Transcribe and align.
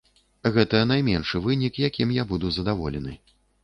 Гэта 0.55 0.79
найменшы 0.93 1.43
вынік, 1.45 1.79
якім 1.87 2.17
я 2.21 2.29
буду 2.35 2.47
задаволены. 2.61 3.19